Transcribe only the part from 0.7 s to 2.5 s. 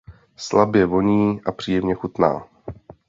voní a příjemně chutná.